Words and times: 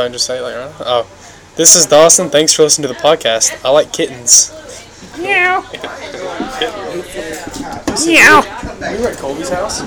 fine. 0.00 0.12
Just 0.12 0.26
say 0.26 0.38
it 0.38 0.42
like, 0.42 0.56
right? 0.56 0.74
oh, 0.86 1.06
this 1.56 1.76
is 1.76 1.84
Dawson. 1.86 2.30
Thanks 2.30 2.54
for 2.54 2.62
listening 2.62 2.88
to 2.88 2.94
the 2.94 3.00
podcast. 3.00 3.62
I 3.64 3.70
like 3.70 3.92
kittens. 3.92 4.50
Meow. 5.18 5.60
Meow. 8.06 8.40
We 8.80 9.02
were 9.02 9.08
at 9.08 9.18
Colby's 9.18 9.50
house. 9.50 9.82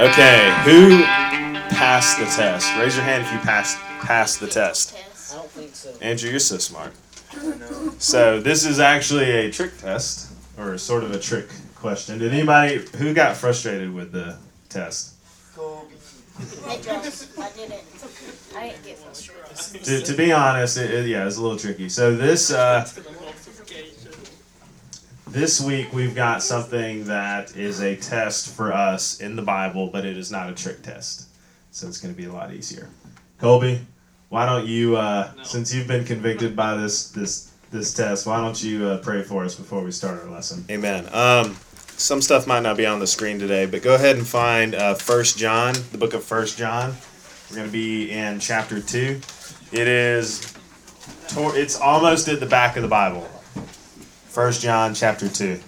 Okay, 0.00 0.54
who 0.64 1.02
passed 1.74 2.18
the 2.18 2.26
test? 2.26 2.76
Raise 2.76 2.96
your 2.96 3.04
hand 3.04 3.24
if 3.24 3.32
you 3.32 3.38
passed 3.38 3.78
passed 4.00 4.40
the 4.40 4.46
test. 4.48 4.96
I 5.32 5.36
don't 5.36 5.48
think 5.50 5.74
so. 5.74 5.90
Andrew, 6.02 6.30
you're 6.30 6.40
so 6.40 6.58
smart. 6.58 6.92
So 7.98 8.40
this 8.40 8.64
is 8.64 8.80
actually 8.80 9.30
a 9.30 9.50
trick 9.52 9.78
test, 9.78 10.29
or 10.60 10.76
sort 10.78 11.02
of 11.04 11.12
a 11.12 11.18
trick 11.18 11.48
question. 11.74 12.18
Did 12.18 12.32
anybody 12.32 12.84
who 12.98 13.14
got 13.14 13.36
frustrated 13.36 13.92
with 13.92 14.12
the 14.12 14.36
test? 14.68 15.14
Hey, 16.66 16.80
Josh, 16.80 17.26
I 17.38 17.50
did 17.56 17.70
it. 17.70 17.84
I 18.56 18.68
didn't 18.68 18.84
get 18.84 18.98
frustrated. 18.98 19.84
To, 19.84 20.00
to 20.02 20.14
be 20.16 20.32
honest, 20.32 20.76
it, 20.78 20.90
it- 20.90 21.06
yeah, 21.06 21.26
it's 21.26 21.36
a 21.36 21.42
little 21.42 21.58
tricky. 21.58 21.88
So 21.88 22.14
this 22.16 22.50
uh, 22.50 22.88
this 25.28 25.60
week 25.60 25.92
we've 25.92 26.14
got 26.14 26.42
something 26.42 27.04
that 27.04 27.56
is 27.56 27.80
a 27.80 27.96
test 27.96 28.54
for 28.54 28.72
us 28.72 29.20
in 29.20 29.36
the 29.36 29.42
Bible, 29.42 29.88
but 29.88 30.04
it 30.04 30.16
is 30.16 30.30
not 30.30 30.48
a 30.50 30.54
trick 30.54 30.82
test. 30.82 31.28
So 31.72 31.86
it's 31.86 32.00
going 32.00 32.12
to 32.14 32.18
be 32.20 32.26
a 32.26 32.32
lot 32.32 32.52
easier. 32.52 32.88
Colby, 33.38 33.80
why 34.28 34.44
don't 34.46 34.66
you, 34.66 34.96
uh, 34.96 35.30
since 35.44 35.72
you've 35.74 35.86
been 35.86 36.04
convicted 36.04 36.56
by 36.56 36.76
this 36.76 37.10
this 37.10 37.49
this 37.70 37.94
test, 37.94 38.26
why 38.26 38.40
don't 38.40 38.62
you 38.62 38.86
uh, 38.86 38.98
pray 38.98 39.22
for 39.22 39.44
us 39.44 39.54
before 39.54 39.82
we 39.82 39.92
start 39.92 40.22
our 40.22 40.30
lesson? 40.30 40.64
Amen. 40.70 41.08
Um, 41.12 41.56
some 41.96 42.20
stuff 42.20 42.46
might 42.46 42.60
not 42.60 42.76
be 42.76 42.86
on 42.86 42.98
the 42.98 43.06
screen 43.06 43.38
today, 43.38 43.66
but 43.66 43.82
go 43.82 43.94
ahead 43.94 44.16
and 44.16 44.26
find 44.26 44.74
uh, 44.74 44.94
First 44.94 45.38
John, 45.38 45.74
the 45.92 45.98
book 45.98 46.14
of 46.14 46.24
First 46.24 46.58
John. 46.58 46.96
We're 47.48 47.56
going 47.56 47.68
to 47.68 47.72
be 47.72 48.10
in 48.10 48.40
chapter 48.40 48.80
two. 48.80 49.20
It 49.72 49.86
is, 49.86 50.54
tor- 51.28 51.56
it's 51.56 51.78
almost 51.78 52.28
at 52.28 52.40
the 52.40 52.46
back 52.46 52.76
of 52.76 52.82
the 52.82 52.88
Bible. 52.88 53.22
First 54.28 54.62
John 54.62 54.94
chapter 54.94 55.28
two. 55.28 55.60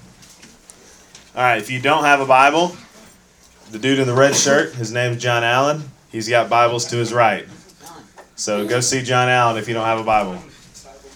All 1.34 1.42
right, 1.42 1.58
if 1.58 1.70
you 1.70 1.80
don't 1.80 2.04
have 2.04 2.20
a 2.20 2.26
Bible, 2.26 2.76
the 3.70 3.78
dude 3.78 3.98
in 3.98 4.06
the 4.06 4.14
red 4.14 4.34
shirt, 4.34 4.74
his 4.74 4.92
name's 4.92 5.22
John 5.22 5.44
Allen. 5.44 5.82
He's 6.10 6.28
got 6.28 6.50
Bibles 6.50 6.84
to 6.86 6.96
his 6.96 7.12
right. 7.12 7.46
So 8.34 8.66
go 8.66 8.80
see 8.80 9.02
John 9.02 9.28
Allen 9.28 9.56
if 9.56 9.68
you 9.68 9.74
don't 9.74 9.86
have 9.86 9.98
a 9.98 10.04
Bible. 10.04 10.42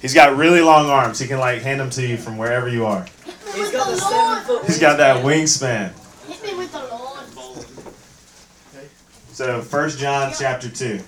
He's 0.06 0.14
got 0.14 0.36
really 0.36 0.60
long 0.60 0.88
arms. 0.88 1.18
He 1.18 1.26
can 1.26 1.40
like 1.40 1.62
hand 1.62 1.80
them 1.80 1.90
to 1.90 2.06
you 2.06 2.16
from 2.16 2.38
wherever 2.38 2.68
you 2.68 2.86
are. 2.86 3.04
He's 3.56 3.72
got 3.72 3.88
the 3.88 3.96
seven 3.96 4.44
foot. 4.44 4.64
He's 4.64 4.78
got 4.78 4.98
that 4.98 5.24
wingspan. 5.24 5.90
Hit 6.28 6.44
me 6.44 6.56
with 6.56 6.70
the 6.70 6.78
Lord. 6.78 7.24
So 9.32 9.60
First 9.62 9.98
John 9.98 10.32
chapter 10.38 10.70
two. 10.70 11.00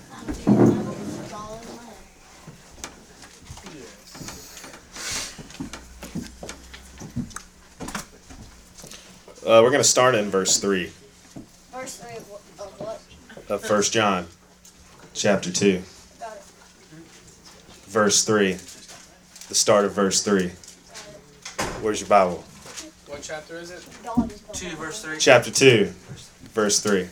Uh, 9.47 9.63
we're 9.63 9.71
going 9.71 9.75
to 9.75 9.85
start 9.85 10.17
in 10.17 10.29
verse 10.29 10.59
3 10.59 10.91
Verse 11.73 11.99
3 11.99 12.17
of 12.17 12.29
what? 12.29 12.41
Of 12.59 12.81
what? 12.81 13.01
of 13.49 13.65
First 13.65 13.93
John 13.93 14.27
chapter 15.15 15.53
2. 15.53 15.83
Got 16.19 16.33
it. 16.33 16.43
Verse 17.87 18.25
3. 18.25 18.59
The 19.49 19.55
start 19.55 19.85
of 19.85 19.93
verse 19.93 20.23
3. 20.23 20.49
Where's 21.81 22.01
your 22.01 22.09
Bible? 22.09 22.45
What 23.07 23.23
chapter 23.23 23.57
is 23.59 23.71
it? 23.71 23.83
Two 24.53 24.69
verse 24.77 25.03
three. 25.03 25.17
Chapter 25.19 25.51
2, 25.51 25.91
verse 26.53 26.81
3. 26.81 27.05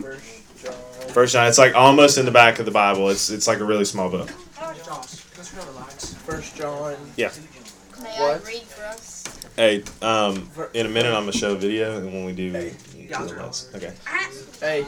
First 0.00 0.62
John. 0.62 0.74
First 1.12 1.32
John, 1.32 1.46
it's 1.48 1.58
like 1.58 1.74
almost 1.74 2.18
in 2.18 2.24
the 2.24 2.30
back 2.30 2.58
of 2.60 2.64
the 2.66 2.70
Bible. 2.70 3.08
It's 3.10 3.30
it's 3.30 3.46
like 3.48 3.58
a 3.58 3.64
really 3.64 3.84
small 3.84 4.08
book. 4.10 4.28
Josh, 4.56 5.24
let's 5.36 5.52
go 5.52 5.60
to 5.60 5.66
the 5.66 5.72
lights. 5.72 6.14
First 6.14 6.54
John. 6.56 6.94
May 7.16 7.24
What? 7.26 8.42
I 8.42 8.46
read 8.46 8.62
for 8.62 8.84
us? 8.84 9.24
Hey, 9.56 9.82
um, 10.02 10.48
in 10.74 10.86
a 10.86 10.88
minute 10.88 11.12
I'm 11.12 11.22
gonna 11.22 11.32
show 11.32 11.52
a 11.52 11.56
video, 11.56 11.96
and 11.98 12.06
when 12.12 12.24
we 12.24 12.32
do, 12.32 12.50
Hey. 12.52 12.74
do 12.92 13.08
the 13.08 13.34
lights. 13.42 13.68
okay. 13.74 13.92
Hey. 14.60 14.82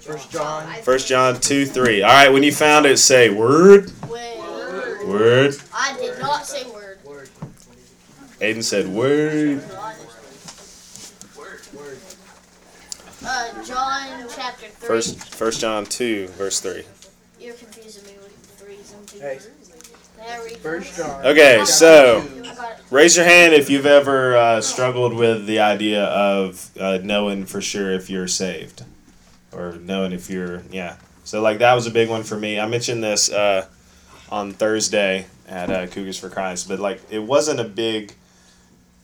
First 0.00 0.30
John. 0.30 0.66
First 0.82 1.08
John 1.08 1.40
two 1.40 1.66
three. 1.66 2.02
All 2.02 2.12
right, 2.12 2.32
when 2.32 2.42
you 2.44 2.52
found 2.52 2.86
it, 2.86 2.98
say 2.98 3.28
word. 3.30 3.90
Word. 4.08 4.38
Word. 5.06 5.56
I 5.74 5.96
did 5.98 6.18
not 6.18 6.46
say 6.46 6.68
word. 6.70 6.98
Word. 7.04 7.28
Aiden 8.40 8.62
said 8.62 8.88
word. 8.88 9.62
Word, 11.36 11.60
word. 11.74 11.98
Uh, 13.24 13.64
John 13.64 14.26
chapter 14.34 14.66
3. 14.66 14.88
First 14.88 15.34
First 15.34 15.60
John 15.60 15.84
two 15.84 16.26
verse 16.28 16.60
three. 16.60 16.84
You're 17.40 17.54
confusing 17.54 18.04
me 18.04 18.18
with 18.22 18.32
threes 18.56 18.92
and 18.92 19.06
twos. 19.06 19.20
Hey. 19.20 19.38
May 20.18 20.28
I 20.32 20.44
read 20.44 20.56
First 20.58 20.96
John. 20.96 21.26
Okay, 21.26 21.64
so 21.64 22.26
two. 22.26 22.42
I 22.44 22.54
got 22.54 22.72
it. 22.72 22.78
raise 22.90 23.16
your 23.16 23.24
hand 23.24 23.54
if 23.54 23.70
you've 23.70 23.86
ever 23.86 24.36
uh, 24.36 24.60
struggled 24.60 25.14
with 25.14 25.46
the 25.46 25.60
idea 25.60 26.04
of 26.04 26.70
uh, 26.78 26.98
knowing 27.02 27.46
for 27.46 27.60
sure 27.60 27.92
if 27.92 28.10
you're 28.10 28.28
saved, 28.28 28.84
or 29.52 29.78
knowing 29.80 30.12
if 30.12 30.28
you're 30.30 30.62
yeah. 30.70 30.96
So 31.24 31.40
like 31.40 31.58
that 31.58 31.74
was 31.74 31.86
a 31.86 31.90
big 31.92 32.08
one 32.08 32.24
for 32.24 32.36
me. 32.36 32.58
I 32.58 32.66
mentioned 32.66 33.02
this 33.04 33.30
uh, 33.30 33.66
on 34.32 34.50
Thursday 34.50 35.26
at 35.46 35.70
uh, 35.70 35.86
Cougars 35.86 36.18
for 36.18 36.30
Christ, 36.30 36.66
but 36.66 36.80
like 36.80 37.00
it 37.10 37.20
wasn't 37.20 37.60
a 37.60 37.64
big. 37.64 38.14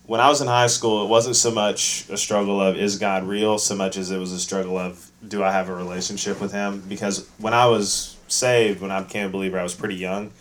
When 0.06 0.20
I 0.20 0.28
was 0.30 0.40
in 0.40 0.48
high 0.48 0.68
school, 0.68 1.04
it 1.04 1.08
wasn't 1.08 1.36
so 1.36 1.50
much 1.50 2.08
a 2.08 2.16
struggle 2.16 2.62
of 2.62 2.78
is 2.78 2.98
God 2.98 3.24
real, 3.24 3.58
so 3.58 3.76
much 3.76 3.98
as 3.98 4.10
it 4.10 4.16
was 4.16 4.32
a 4.32 4.40
struggle 4.40 4.78
of 4.78 5.10
do 5.26 5.44
I 5.44 5.52
have 5.52 5.68
a 5.68 5.74
relationship 5.74 6.40
with 6.40 6.50
Him? 6.50 6.82
Because 6.88 7.28
when 7.36 7.52
I 7.52 7.66
was 7.66 8.16
saved, 8.26 8.80
when 8.80 8.90
I 8.90 9.02
became 9.02 9.26
a 9.26 9.28
believer, 9.28 9.58
I 9.58 9.62
was 9.62 9.74
pretty 9.74 9.96
young, 9.96 10.32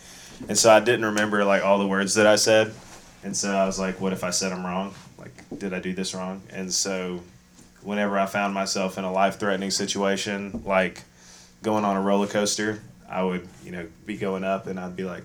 and 0.48 0.56
so 0.56 0.70
I 0.70 0.80
didn't 0.80 1.04
remember 1.04 1.44
like 1.44 1.62
all 1.62 1.78
the 1.78 1.86
words 1.86 2.14
that 2.14 2.26
I 2.26 2.36
said, 2.36 2.72
and 3.22 3.36
so 3.36 3.54
I 3.54 3.66
was 3.66 3.78
like, 3.78 4.00
what 4.00 4.14
if 4.14 4.24
I 4.24 4.30
said 4.30 4.52
them 4.52 4.64
wrong? 4.64 4.94
Like, 5.18 5.34
did 5.58 5.74
I 5.74 5.80
do 5.80 5.92
this 5.92 6.14
wrong? 6.14 6.40
And 6.48 6.72
so, 6.72 7.20
whenever 7.82 8.18
I 8.18 8.24
found 8.24 8.54
myself 8.54 8.96
in 8.96 9.04
a 9.04 9.12
life 9.12 9.38
threatening 9.38 9.70
situation, 9.70 10.62
like 10.64 11.02
going 11.62 11.84
on 11.84 11.94
a 11.94 12.00
roller 12.00 12.26
coaster, 12.26 12.80
I 13.10 13.22
would, 13.22 13.48
you 13.64 13.72
know, 13.72 13.86
be 14.06 14.16
going 14.16 14.44
up 14.44 14.66
and 14.66 14.78
I'd 14.78 14.96
be 14.96 15.04
like, 15.04 15.24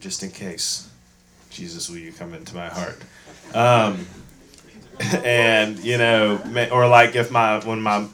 just 0.00 0.22
in 0.22 0.30
case, 0.30 0.88
Jesus, 1.50 1.88
will 1.90 1.98
you 1.98 2.12
come 2.12 2.32
into 2.34 2.54
my 2.54 2.68
heart? 2.68 3.00
Um, 3.54 4.06
and 5.24 5.78
you 5.80 5.98
know, 5.98 6.40
or 6.72 6.86
like 6.88 7.16
if 7.16 7.30
my 7.30 7.58
when 7.60 7.80
my 7.80 8.06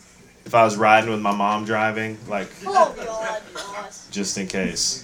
if 0.45 0.55
I 0.55 0.65
was 0.65 0.77
riding 0.77 1.11
with 1.11 1.21
my 1.21 1.35
mom 1.35 1.65
driving, 1.65 2.19
like 2.29 2.49
Oh, 2.65 2.95
God. 2.97 3.91
just 4.11 4.39
in 4.39 4.47
case. 4.47 5.03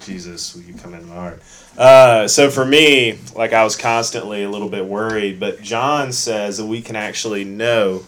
Jesus, 0.00 0.54
will 0.54 0.62
you 0.62 0.74
come 0.74 0.94
into 0.94 1.06
my 1.06 1.14
heart? 1.14 1.42
Uh, 1.78 2.26
so 2.28 2.50
for 2.50 2.64
me, 2.64 3.18
like 3.36 3.52
I 3.52 3.62
was 3.64 3.76
constantly 3.76 4.42
a 4.42 4.50
little 4.50 4.68
bit 4.68 4.84
worried, 4.84 5.38
but 5.38 5.62
John 5.62 6.12
says 6.12 6.58
that 6.58 6.66
we 6.66 6.82
can 6.82 6.96
actually 6.96 7.44
know 7.44 8.04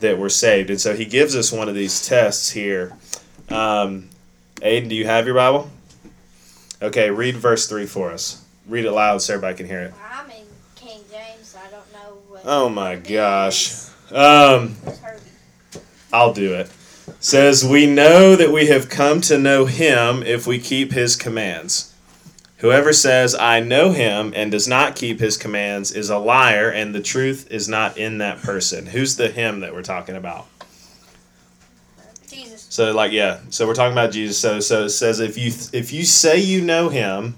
that 0.00 0.18
we're 0.18 0.28
saved, 0.28 0.68
and 0.70 0.80
so 0.80 0.94
he 0.94 1.04
gives 1.06 1.34
us 1.34 1.50
one 1.50 1.68
of 1.68 1.74
these 1.74 2.06
tests 2.06 2.50
here. 2.50 2.92
Um, 3.48 4.10
Aiden, 4.60 4.88
do 4.88 4.94
you 4.94 5.06
have 5.06 5.26
your 5.26 5.36
Bible? 5.36 5.70
Okay, 6.82 7.10
read 7.10 7.36
verse 7.36 7.68
three 7.68 7.86
for 7.86 8.10
us. 8.10 8.44
Read 8.66 8.84
it 8.84 8.92
loud 8.92 9.22
so 9.22 9.34
everybody 9.34 9.56
can 9.56 9.66
hear 9.66 9.80
it. 9.80 9.94
I'm 10.12 10.30
in 10.30 10.46
King 10.74 11.00
James. 11.10 11.48
So 11.48 11.58
I 11.58 11.70
don't 11.70 11.92
know 11.92 12.18
what. 12.28 12.42
Oh 12.44 12.68
my 12.68 12.96
gosh. 12.96 13.88
Um, 14.10 14.76
I'll 16.12 16.32
do 16.32 16.54
it. 16.54 16.70
Says, 17.20 17.64
We 17.64 17.86
know 17.86 18.36
that 18.36 18.50
we 18.52 18.66
have 18.66 18.88
come 18.88 19.20
to 19.22 19.38
know 19.38 19.66
him 19.66 20.22
if 20.22 20.46
we 20.46 20.58
keep 20.58 20.92
his 20.92 21.16
commands. 21.16 21.94
Whoever 22.58 22.92
says, 22.92 23.36
I 23.36 23.60
know 23.60 23.92
him 23.92 24.32
and 24.34 24.50
does 24.50 24.66
not 24.66 24.96
keep 24.96 25.20
his 25.20 25.36
commands 25.36 25.92
is 25.92 26.10
a 26.10 26.18
liar, 26.18 26.68
and 26.68 26.92
the 26.92 27.00
truth 27.00 27.46
is 27.50 27.68
not 27.68 27.96
in 27.96 28.18
that 28.18 28.38
person. 28.42 28.86
Who's 28.86 29.16
the 29.16 29.28
him 29.28 29.60
that 29.60 29.72
we're 29.72 29.82
talking 29.82 30.16
about? 30.16 30.46
So, 32.68 32.92
like, 32.92 33.12
yeah. 33.12 33.40
So 33.50 33.66
we're 33.66 33.74
talking 33.74 33.92
about 33.92 34.12
Jesus. 34.12 34.38
So, 34.38 34.60
so 34.60 34.84
it 34.84 34.90
says, 34.90 35.20
if 35.20 35.38
you 35.38 35.52
if 35.72 35.92
you 35.92 36.04
say 36.04 36.38
you 36.38 36.60
know 36.60 36.88
him, 36.88 37.36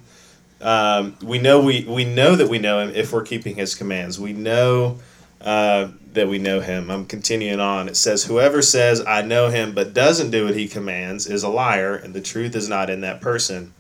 um, 0.61 1.17
we 1.23 1.39
know 1.39 1.61
we 1.61 1.85
we 1.85 2.05
know 2.05 2.37
that 2.37 2.49
we 2.49 2.59
know 2.59 2.81
him 2.81 2.93
if 2.95 3.13
we're 3.13 3.23
keeping 3.23 3.55
his 3.55 3.75
commands. 3.75 4.19
We 4.19 4.33
know 4.33 4.99
uh, 5.41 5.89
that 6.13 6.29
we 6.29 6.39
know 6.39 6.61
him. 6.61 6.91
I'm 6.91 7.07
continuing 7.07 7.61
on. 7.61 7.89
It 7.89 7.97
says, 7.97 8.25
whoever 8.25 8.61
says 8.61 9.03
I 9.07 9.23
know 9.23 9.49
him 9.49 9.73
but 9.73 9.95
doesn't 9.95 10.31
do 10.31 10.47
what 10.47 10.57
he 10.57 10.69
commands 10.69 11.27
is 11.27 11.43
a 11.43 11.49
liar, 11.49 11.95
and 11.95 12.13
the 12.13 12.21
truth 12.21 12.55
is 12.57 12.69
not 12.69 12.91
in 12.91 13.01
that 13.03 13.21
person. 13.21 13.73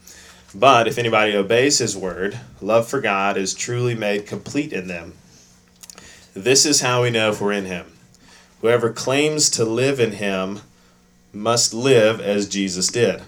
But 0.55 0.88
if 0.88 0.99
anybody 0.99 1.37
obeys 1.37 1.79
his 1.79 1.97
word, 1.97 2.38
love 2.61 2.88
for 2.88 3.00
God 3.00 3.37
is 3.37 3.55
truly 3.55 3.94
made 3.94 4.26
complete 4.26 4.73
in 4.73 4.88
them. 4.88 5.14
This 6.35 6.64
is 6.64 6.81
how 6.81 7.02
we 7.02 7.11
know 7.11 7.31
if 7.31 7.41
we're 7.41 7.52
in 7.52 7.67
him. 7.67 7.93
Whoever 8.61 8.93
claims 8.93 9.50
to 9.50 9.64
live 9.64 10.00
in 10.00 10.12
him 10.12 10.61
must 11.32 11.72
live 11.72 12.20
as 12.20 12.48
Jesus 12.48 12.88
did. 12.88 13.22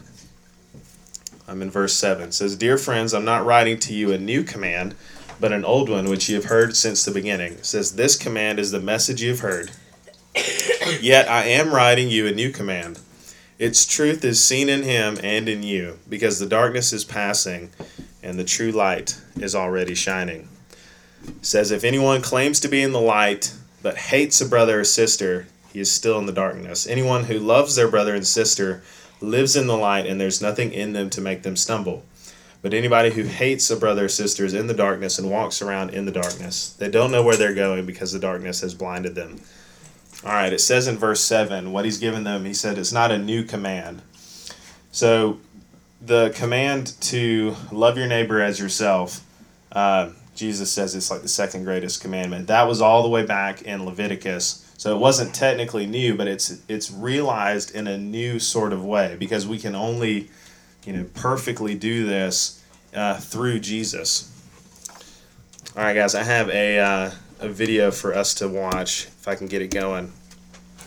I'm 1.47 1.63
in 1.63 1.71
verse 1.71 1.95
7. 1.95 2.29
It 2.29 2.35
says, 2.35 2.57
Dear 2.57 2.79
friends, 2.79 3.13
I'm 3.13 3.25
not 3.25 3.45
writing 3.45 3.79
to 3.81 3.95
you 3.95 4.13
a 4.13 4.19
new 4.19 4.43
command, 4.43 4.95
but 5.39 5.53
an 5.53 5.65
old 5.65 5.89
one 5.89 6.09
which 6.09 6.29
you 6.29 6.37
have 6.37 6.47
heard 6.47 6.77
since 6.77 7.05
the 7.05 7.11
beginning. 7.11 7.55
It 7.55 7.67
says, 7.67 7.97
This 7.97 8.17
command 8.17 8.59
is 8.59 8.71
the 8.71 8.81
message 8.81 9.23
you 9.23 9.31
have 9.31 9.41
heard. 9.41 9.71
Yet 11.01 11.29
I 11.29 11.45
am 11.45 11.75
writing 11.75 12.09
you 12.09 12.27
a 12.27 12.33
new 12.33 12.51
command. 12.51 12.99
Its 13.59 13.85
truth 13.85 14.25
is 14.25 14.43
seen 14.43 14.69
in 14.69 14.83
him 14.83 15.19
and 15.23 15.49
in 15.49 15.63
you, 15.63 15.99
because 16.09 16.39
the 16.39 16.47
darkness 16.47 16.93
is 16.93 17.05
passing 17.05 17.71
and 18.23 18.39
the 18.39 18.45
true 18.45 18.73
light 18.73 19.21
is 19.37 19.55
already 19.55 19.95
shining. 19.95 20.49
It 21.27 21.47
says, 21.47 21.71
If 21.71 21.85
anyone 21.85 22.23
claims 22.23 22.61
to 22.61 22.69
be 22.69 22.83
in 22.83 22.93
the 22.93 23.01
light 23.01 23.53
but 23.83 23.97
hates 23.97 24.41
a 24.41 24.49
brother 24.49 24.81
or 24.81 24.85
sister, 24.85 25.47
he 25.73 25.81
is 25.81 25.91
still 25.91 26.19
in 26.19 26.27
the 26.27 26.33
darkness. 26.33 26.87
Anyone 26.87 27.25
who 27.25 27.39
loves 27.39 27.75
their 27.75 27.89
brother 27.89 28.15
and 28.15 28.27
sister 28.27 28.83
lives 29.21 29.57
in 29.57 29.67
the 29.67 29.77
light, 29.77 30.07
and 30.07 30.21
there's 30.21 30.43
nothing 30.43 30.73
in 30.73 30.93
them 30.93 31.11
to 31.11 31.21
make 31.21 31.43
them 31.43 31.57
stumble. 31.57 32.05
But 32.61 32.75
anybody 32.75 33.11
who 33.11 33.25
hates 33.25 33.71
a 33.71 33.77
brother 33.77 34.05
or 34.05 34.09
sister 34.09 34.45
is 34.45 34.55
in 34.55 34.69
the 34.69 34.75
darkness 34.75 35.19
and 35.19 35.31
walks 35.31 35.61
around 35.61 35.91
in 35.91 36.05
the 36.05 36.13
darkness. 36.13 36.73
They 36.75 36.89
don't 36.89 37.11
know 37.11 37.23
where 37.23 37.37
they're 37.37 37.55
going 37.55 37.87
because 37.87 38.13
the 38.13 38.21
darkness 38.21 38.61
has 38.61 38.75
blinded 38.75 39.17
them. 39.17 39.41
All 40.25 40.33
right, 40.33 40.53
it 40.53 40.61
says 40.61 40.87
in 40.87 40.97
verse 40.97 41.21
7 41.21 41.73
what 41.73 41.85
he's 41.85 41.99
given 41.99 42.23
them, 42.23 42.45
he 42.45 42.55
said 42.55 42.79
it's 42.79 42.93
not 42.93 43.11
a 43.11 43.19
new 43.19 43.43
command. 43.43 44.03
So 44.93 45.41
the 46.01 46.31
command 46.37 46.95
to 47.01 47.57
love 47.73 47.99
your 47.99 48.07
neighbor 48.07 48.41
as 48.41 48.61
yourself, 48.61 49.25
uh, 49.73 50.11
Jesus 50.37 50.71
says 50.71 50.95
it's 50.95 51.11
like 51.11 51.23
the 51.23 51.29
second 51.29 51.65
greatest 51.65 52.01
commandment. 52.01 52.47
That 52.47 52.69
was 52.69 52.81
all 52.81 53.03
the 53.03 53.09
way 53.09 53.27
back 53.27 53.63
in 53.63 53.85
Leviticus. 53.85 54.62
So 54.83 54.93
it 54.97 54.99
wasn't 54.99 55.33
technically 55.33 55.87
new, 55.87 56.17
but 56.17 56.27
it's 56.27 56.61
it's 56.67 56.91
realized 56.91 57.73
in 57.73 57.87
a 57.87 57.97
new 57.97 58.41
sort 58.41 58.73
of 58.73 58.85
way 58.85 59.15
because 59.17 59.47
we 59.47 59.57
can 59.57 59.77
only, 59.77 60.29
you 60.85 60.93
know, 60.93 61.05
perfectly 61.15 61.77
do 61.77 62.05
this 62.05 62.61
uh, 62.93 63.17
through 63.21 63.61
Jesus. 63.61 64.29
All 65.77 65.85
right, 65.85 65.95
guys, 65.95 66.17
I 66.17 66.25
have 66.25 66.49
a 66.49 66.81
uh, 66.81 67.11
a 67.39 67.49
video 67.49 67.93
for 67.93 68.13
us 68.13 68.35
to 68.35 68.49
watch 68.49 69.05
if 69.05 69.29
I 69.29 69.37
can 69.37 69.47
get 69.47 69.63
it 69.63 69.71
going 69.71 70.11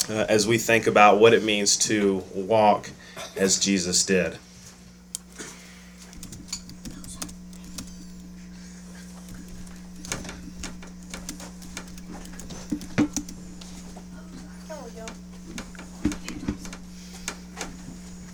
uh, 0.10 0.26
as 0.28 0.46
we 0.46 0.58
think 0.58 0.88
about 0.88 1.22
what 1.22 1.34
it 1.34 1.44
means 1.44 1.78
to 1.88 2.22
walk 2.34 2.90
as 3.38 3.58
Jesus 3.58 4.06
did. 4.06 4.38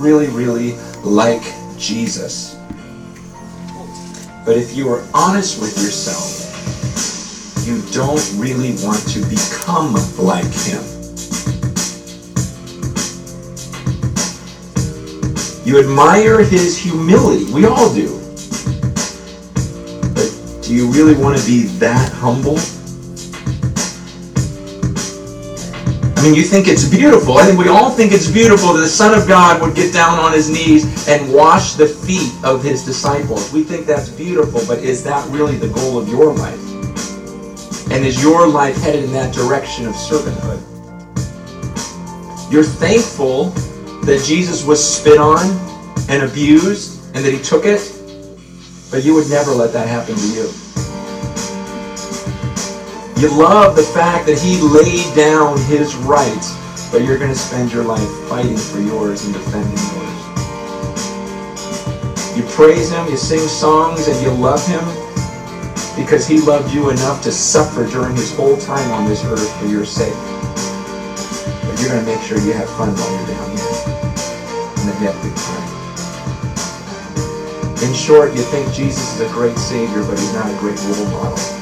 Really, 0.01 0.27
really 0.27 0.73
like 1.03 1.43
Jesus. 1.77 2.57
But 4.43 4.57
if 4.57 4.75
you 4.75 4.89
are 4.89 5.05
honest 5.13 5.61
with 5.61 5.77
yourself, 5.77 6.39
you 7.67 7.81
don't 7.91 8.25
really 8.37 8.73
want 8.83 8.99
to 9.09 9.21
become 9.29 9.93
like 10.17 10.51
him. 10.51 10.81
You 15.63 15.79
admire 15.79 16.43
his 16.43 16.75
humility. 16.75 17.45
We 17.53 17.65
all 17.65 17.93
do. 17.93 18.17
But 20.15 20.63
do 20.63 20.73
you 20.73 20.91
really 20.91 21.15
want 21.15 21.39
to 21.39 21.45
be 21.45 21.63
that 21.77 22.11
humble? 22.13 22.57
I 26.21 26.23
mean, 26.25 26.35
you 26.35 26.43
think 26.43 26.67
it's 26.67 26.87
beautiful. 26.87 27.39
I 27.39 27.45
think 27.47 27.57
we 27.57 27.67
all 27.67 27.89
think 27.89 28.11
it's 28.11 28.29
beautiful 28.29 28.73
that 28.73 28.81
the 28.81 28.87
Son 28.87 29.19
of 29.19 29.27
God 29.27 29.59
would 29.59 29.75
get 29.75 29.91
down 29.91 30.19
on 30.19 30.33
his 30.33 30.51
knees 30.51 31.07
and 31.07 31.33
wash 31.33 31.73
the 31.73 31.87
feet 31.87 32.31
of 32.43 32.63
his 32.63 32.85
disciples. 32.85 33.51
We 33.51 33.63
think 33.63 33.87
that's 33.87 34.09
beautiful, 34.09 34.61
but 34.67 34.83
is 34.83 35.03
that 35.03 35.27
really 35.31 35.57
the 35.57 35.69
goal 35.69 35.97
of 35.97 36.07
your 36.07 36.31
life? 36.31 36.61
And 37.89 38.05
is 38.05 38.21
your 38.21 38.47
life 38.47 38.77
headed 38.83 39.05
in 39.05 39.11
that 39.13 39.33
direction 39.33 39.87
of 39.87 39.95
servanthood? 39.95 40.61
You're 42.51 42.65
thankful 42.65 43.45
that 44.05 44.23
Jesus 44.23 44.63
was 44.63 44.77
spit 44.79 45.17
on 45.17 45.49
and 46.07 46.21
abused 46.21 47.03
and 47.15 47.25
that 47.25 47.33
he 47.33 47.41
took 47.41 47.65
it, 47.65 47.81
but 48.91 49.03
you 49.03 49.15
would 49.15 49.27
never 49.27 49.49
let 49.49 49.73
that 49.73 49.87
happen 49.87 50.15
to 50.15 50.27
you. 50.27 50.70
You 53.21 53.29
love 53.37 53.75
the 53.75 53.83
fact 53.83 54.25
that 54.25 54.39
he 54.41 54.59
laid 54.59 55.15
down 55.15 55.55
his 55.65 55.93
rights, 55.93 56.57
but 56.89 57.03
you're 57.03 57.19
going 57.19 57.29
to 57.29 57.37
spend 57.37 57.71
your 57.71 57.83
life 57.83 58.09
fighting 58.27 58.57
for 58.57 58.81
yours 58.81 59.23
and 59.25 59.31
defending 59.35 59.77
yours. 59.93 60.21
You 62.35 62.41
praise 62.49 62.89
him, 62.89 63.05
you 63.05 63.17
sing 63.17 63.47
songs, 63.47 64.07
and 64.07 64.19
you 64.23 64.31
love 64.31 64.65
him 64.65 64.83
because 65.95 66.25
he 66.25 66.41
loved 66.41 66.73
you 66.73 66.89
enough 66.89 67.21
to 67.21 67.31
suffer 67.31 67.85
during 67.85 68.15
his 68.15 68.35
whole 68.35 68.57
time 68.57 68.89
on 68.89 69.07
this 69.07 69.23
earth 69.25 69.55
for 69.59 69.67
your 69.67 69.85
sake. 69.85 70.17
But 71.61 71.79
you're 71.79 71.93
going 71.93 72.03
to 72.03 72.09
make 72.09 72.21
sure 72.25 72.39
you 72.39 72.53
have 72.53 72.71
fun 72.71 72.89
while 72.89 73.11
you're 73.19 73.27
down 73.37 73.51
here. 73.53 73.69
And 74.81 74.89
that 74.89 74.97
you 74.99 75.05
have 75.05 75.13
a 75.13 75.21
good 75.21 75.37
time. 75.37 75.69
In 77.87 77.93
short, 77.93 78.33
you 78.33 78.41
think 78.41 78.73
Jesus 78.73 79.13
is 79.13 79.29
a 79.29 79.31
great 79.31 79.59
Savior, 79.59 80.03
but 80.05 80.17
he's 80.17 80.33
not 80.33 80.49
a 80.51 80.57
great 80.57 80.81
role 80.85 81.05
model. 81.11 81.60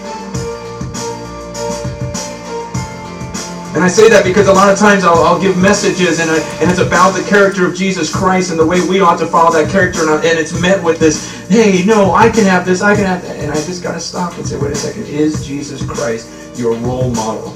And 3.75 3.83
I 3.83 3.88
say 3.88 4.10
that 4.10 4.24
because 4.24 4.48
a 4.48 4.54
lot 4.54 4.74
of 4.74 4.80
times 4.80 5.04
I'll, 5.04 5.24
I'll 5.24 5.39
give 5.39 5.56
messages 5.56 6.19
and, 6.19 6.31
I, 6.31 6.39
and 6.60 6.71
it's 6.71 6.80
about 6.80 7.12
the 7.12 7.24
character 7.30 7.68
of 7.68 7.75
Jesus 7.75 8.13
Christ 8.13 8.50
and 8.50 8.60
the 8.60 8.66
way 8.66 8.81
we 8.88 9.00
ought 9.00 9.19
to 9.19 9.27
follow 9.27 9.51
that 9.51 9.69
character. 9.69 10.01
And, 10.01 10.10
I, 10.10 10.16
and 10.16 10.39
it's 10.39 10.60
met 10.60 10.83
with 10.83 11.00
this, 11.00 11.48
hey, 11.50 11.86
no, 11.86 12.13
I 12.16 12.30
can 12.31 12.45
have 12.45 12.66
this, 12.66 12.81
I 12.81 12.95
can 12.95 13.06
have 13.06 13.21
that. 13.21 13.38
And 13.38 13.51
I 13.51 13.56
just 13.56 13.83
got 13.83 13.94
to 13.94 14.00
stop 14.00 14.36
and 14.38 14.48
say, 14.48 14.57
wait 14.57 14.71
a 14.71 14.75
second, 14.75 15.06
is 15.06 15.45
Jesus 15.45 15.86
Christ 15.86 16.57
your 16.57 16.75
role 16.77 17.12
model? 17.12 17.51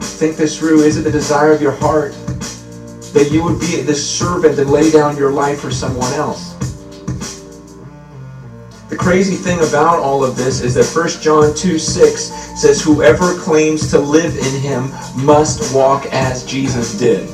Think 0.00 0.36
this 0.36 0.58
through. 0.58 0.80
Is 0.80 0.96
it 0.96 1.02
the 1.02 1.12
desire 1.12 1.52
of 1.52 1.60
your 1.60 1.72
heart 1.72 2.12
that 3.12 3.28
you 3.30 3.42
would 3.44 3.60
be 3.60 3.82
this 3.82 4.08
servant 4.08 4.58
and 4.58 4.70
lay 4.70 4.90
down 4.90 5.18
your 5.18 5.32
life 5.32 5.60
for 5.60 5.70
someone 5.70 6.12
else? 6.14 6.45
The 8.88 8.96
crazy 8.96 9.34
thing 9.34 9.58
about 9.58 9.98
all 9.98 10.22
of 10.22 10.36
this 10.36 10.60
is 10.60 10.74
that 10.74 10.86
1 10.86 11.20
John 11.20 11.54
2 11.56 11.76
6 11.76 12.60
says, 12.60 12.80
Whoever 12.80 13.36
claims 13.36 13.90
to 13.90 13.98
live 13.98 14.36
in 14.36 14.60
him 14.60 14.92
must 15.16 15.74
walk 15.74 16.06
as 16.12 16.46
Jesus 16.46 16.96
did. 16.96 17.28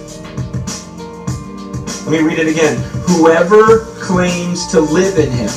Let 2.06 2.10
me 2.10 2.26
read 2.26 2.38
it 2.38 2.49
again. 2.49 2.78
Whoever 3.06 3.81
claims 4.00 4.66
to 4.69 4.81
live 4.81 5.19
in 5.19 5.31
him 5.31 5.50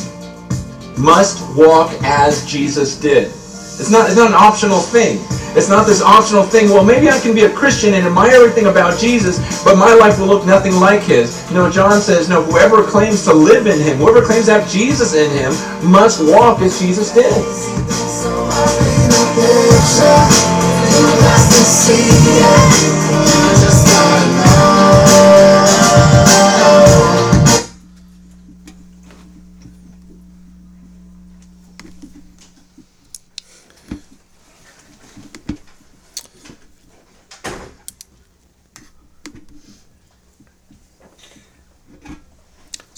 must 1.01 1.41
walk 1.57 1.93
as 2.03 2.45
Jesus 2.45 2.99
did. 2.99 3.31
It's 3.79 3.91
not, 3.91 4.07
it's 4.07 4.17
not 4.17 4.27
an 4.27 4.35
optional 4.35 4.79
thing. 4.79 5.19
It's 5.55 5.69
not 5.69 5.87
this 5.87 6.01
optional 6.01 6.43
thing, 6.43 6.69
well, 6.69 6.83
maybe 6.83 7.09
I 7.09 7.17
can 7.19 7.33
be 7.33 7.43
a 7.43 7.49
Christian 7.49 7.93
and 7.93 8.05
admire 8.05 8.35
everything 8.35 8.65
about 8.65 8.99
Jesus, 8.99 9.39
but 9.63 9.77
my 9.77 9.93
life 9.93 10.19
will 10.19 10.27
look 10.27 10.45
nothing 10.45 10.75
like 10.75 11.03
his. 11.03 11.49
No, 11.49 11.71
John 11.71 12.01
says, 12.01 12.27
no, 12.27 12.43
whoever 12.43 12.83
claims 12.83 13.23
to 13.23 13.33
live 13.33 13.65
in 13.65 13.79
him, 13.79 13.97
whoever 13.97 14.21
claims 14.21 14.47
to 14.47 14.59
have 14.59 14.69
Jesus 14.69 15.15
in 15.15 15.31
him, 15.31 15.53
must 15.89 16.21
walk 16.21 16.59
as 16.59 16.77
Jesus 16.79 17.13
did. 17.13 17.31
So 17.89 18.45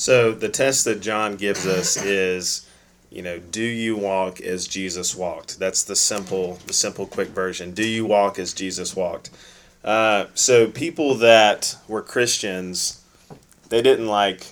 the 0.07 0.49
test 0.49 0.85
that 0.85 1.01
John 1.01 1.35
gives 1.35 1.67
us 1.67 1.97
is, 2.03 2.67
you 3.09 3.21
know, 3.21 3.39
do 3.39 3.61
you 3.61 3.95
walk 3.95 4.41
as 4.41 4.67
Jesus 4.67 5.15
walked? 5.15 5.59
That's 5.59 5.83
the 5.83 5.95
simple, 5.95 6.59
the 6.67 6.73
simple, 6.73 7.05
quick 7.05 7.29
version. 7.29 7.73
Do 7.73 7.87
you 7.87 8.05
walk 8.05 8.39
as 8.39 8.53
Jesus 8.53 8.95
walked? 8.95 9.29
Uh, 9.83 10.25
so 10.33 10.67
people 10.67 11.15
that 11.15 11.75
were 11.87 12.01
Christians, 12.01 13.03
they 13.69 13.81
didn't 13.81 14.07
like 14.07 14.47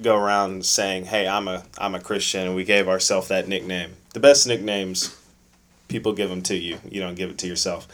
go 0.00 0.16
around 0.16 0.64
saying, 0.64 1.06
"Hey, 1.06 1.26
I'm 1.26 1.48
a 1.48 1.64
I'm 1.76 1.94
a 1.94 2.00
Christian," 2.00 2.46
and 2.46 2.54
we 2.56 2.64
gave 2.64 2.88
ourselves 2.88 3.28
that 3.28 3.48
nickname. 3.48 3.96
The 4.14 4.20
best 4.20 4.46
nicknames, 4.46 5.16
people 5.88 6.12
give 6.12 6.30
them 6.30 6.42
to 6.42 6.56
you. 6.56 6.78
You 6.88 7.00
don't 7.00 7.16
give 7.16 7.30
it 7.30 7.38
to 7.38 7.46
yourself. 7.46 7.88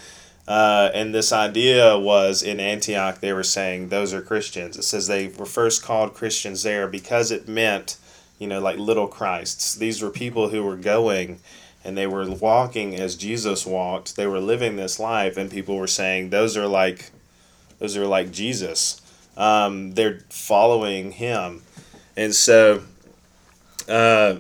Uh, 0.47 0.91
and 0.93 1.15
this 1.15 1.33
idea 1.33 1.99
was 1.99 2.43
in 2.43 2.61
Antioch, 2.61 3.21
they 3.21 3.33
were 3.33 3.43
saying 3.43 3.89
those 3.89 4.13
are 4.13 4.21
Christians. 4.21 4.77
It 4.77 4.83
says 4.83 5.07
they 5.07 5.29
were 5.29 5.47
first 5.47 5.83
called 5.83 6.15
Christians 6.15 6.63
there 6.63 6.87
because 6.87 7.31
it 7.31 7.49
meant, 7.49 7.97
you 8.39 8.47
know, 8.47 8.61
like 8.61 8.79
little 8.79 9.09
Christs. 9.09 9.75
These 9.75 10.03
were 10.03 10.11
people 10.11 10.51
who 10.51 10.63
were 10.63 10.77
going 10.77 11.41
and 11.85 11.97
they 11.97 12.07
were 12.07 12.29
walking 12.31 12.95
as 12.95 13.15
Jesus 13.15 13.67
walked. 13.67 14.17
They 14.17 14.27
were 14.27 14.41
living 14.41 14.77
this 14.77 14.99
life, 14.99 15.37
and 15.37 15.51
people 15.51 15.77
were 15.77 15.87
saying 15.87 16.31
those 16.31 16.57
are 16.57 16.67
like, 16.67 17.11
those 17.79 17.97
are 17.97 18.07
like 18.07 18.33
Jesus. 18.33 19.03
Um, 19.37 19.93
they're 19.93 20.21
following 20.31 21.13
him, 21.13 21.63
and 22.17 22.35
so 22.35 22.85
uh, 23.87 24.37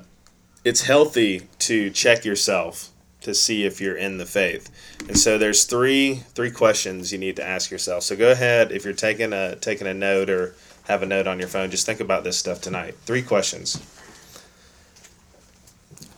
it's 0.64 0.82
healthy 0.82 1.48
to 1.60 1.90
check 1.90 2.24
yourself 2.24 2.90
to 3.24 3.34
see 3.34 3.64
if 3.64 3.80
you're 3.80 3.96
in 3.96 4.18
the 4.18 4.26
faith. 4.26 4.70
And 5.08 5.18
so 5.18 5.36
there's 5.38 5.64
three 5.64 6.22
three 6.34 6.50
questions 6.50 7.12
you 7.12 7.18
need 7.18 7.36
to 7.36 7.46
ask 7.46 7.70
yourself. 7.70 8.04
So 8.04 8.16
go 8.16 8.30
ahead 8.30 8.72
if 8.72 8.84
you're 8.84 8.94
taking 8.94 9.32
a 9.32 9.56
taking 9.56 9.86
a 9.86 9.94
note 9.94 10.30
or 10.30 10.54
have 10.84 11.02
a 11.02 11.06
note 11.06 11.26
on 11.26 11.38
your 11.38 11.48
phone, 11.48 11.70
just 11.70 11.86
think 11.86 12.00
about 12.00 12.24
this 12.24 12.38
stuff 12.38 12.60
tonight. 12.60 12.94
Three 13.06 13.22
questions. 13.22 13.82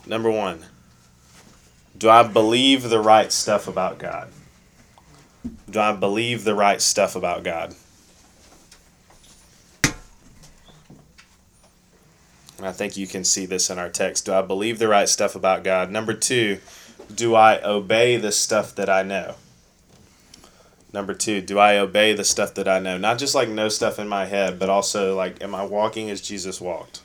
Number 0.05 0.31
1. 0.31 0.65
Do 1.97 2.09
I 2.09 2.23
believe 2.23 2.83
the 2.83 2.99
right 2.99 3.31
stuff 3.31 3.67
about 3.67 3.97
God? 3.97 4.29
Do 5.69 5.79
I 5.79 5.93
believe 5.93 6.43
the 6.43 6.55
right 6.55 6.81
stuff 6.81 7.15
about 7.15 7.43
God? 7.43 7.75
And 12.57 12.65
I 12.65 12.71
think 12.71 12.97
you 12.97 13.07
can 13.07 13.23
see 13.23 13.45
this 13.45 13.69
in 13.69 13.77
our 13.77 13.89
text. 13.89 14.25
Do 14.25 14.33
I 14.33 14.41
believe 14.41 14.79
the 14.79 14.87
right 14.87 15.09
stuff 15.09 15.35
about 15.35 15.63
God? 15.63 15.91
Number 15.91 16.13
two, 16.13 16.59
do 17.13 17.35
I 17.35 17.61
obey 17.63 18.17
the 18.17 18.31
stuff 18.31 18.75
that 18.75 18.89
I 18.89 19.03
know? 19.03 19.35
Number 20.93 21.13
two, 21.13 21.41
do 21.41 21.59
I 21.59 21.77
obey 21.77 22.13
the 22.13 22.23
stuff 22.23 22.53
that 22.55 22.67
I 22.67 22.79
know? 22.79 22.97
Not 22.97 23.19
just 23.19 23.35
like 23.35 23.49
know 23.49 23.69
stuff 23.69 23.99
in 23.99 24.07
my 24.07 24.25
head, 24.25 24.57
but 24.57 24.69
also 24.69 25.15
like, 25.15 25.43
am 25.43 25.53
I 25.53 25.63
walking 25.63 26.09
as 26.09 26.21
Jesus 26.21 26.61
walked? 26.61 27.01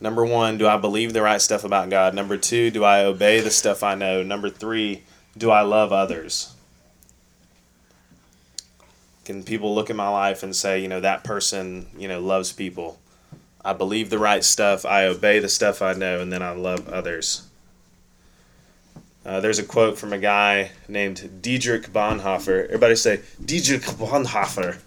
Number 0.00 0.24
one, 0.24 0.58
do 0.58 0.66
I 0.66 0.76
believe 0.76 1.12
the 1.12 1.22
right 1.22 1.40
stuff 1.40 1.64
about 1.64 1.88
God? 1.88 2.14
Number 2.14 2.36
two, 2.36 2.70
do 2.70 2.84
I 2.84 3.04
obey 3.04 3.40
the 3.40 3.50
stuff 3.50 3.82
I 3.82 3.94
know? 3.94 4.22
Number 4.22 4.50
three, 4.50 5.02
do 5.36 5.50
I 5.50 5.62
love 5.62 5.92
others? 5.92 6.52
Can 9.24 9.42
people 9.42 9.74
look 9.74 9.88
at 9.88 9.96
my 9.96 10.08
life 10.08 10.42
and 10.42 10.54
say, 10.54 10.80
you 10.80 10.88
know, 10.88 11.00
that 11.00 11.24
person, 11.24 11.86
you 11.96 12.08
know, 12.08 12.20
loves 12.20 12.52
people? 12.52 12.98
I 13.64 13.72
believe 13.72 14.10
the 14.10 14.18
right 14.18 14.44
stuff, 14.44 14.84
I 14.84 15.06
obey 15.06 15.38
the 15.38 15.48
stuff 15.48 15.80
I 15.80 15.94
know, 15.94 16.20
and 16.20 16.32
then 16.32 16.42
I 16.42 16.50
love 16.50 16.88
others. 16.88 17.46
Uh, 19.24 19.40
there's 19.40 19.58
a 19.58 19.64
quote 19.64 19.96
from 19.96 20.12
a 20.12 20.18
guy 20.18 20.70
named 20.86 21.40
Dietrich 21.40 21.90
Bonhoeffer. 21.90 22.66
Everybody 22.66 22.94
say 22.94 23.20
Dietrich 23.42 23.82
Bonhoeffer. 23.82 24.78